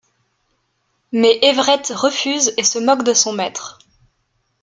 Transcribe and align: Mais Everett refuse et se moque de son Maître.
Mais 1.11 1.37
Everett 1.43 1.93
refuse 1.95 2.55
et 2.57 2.63
se 2.63 2.79
moque 2.79 3.03
de 3.03 3.13
son 3.13 3.33
Maître. 3.33 3.77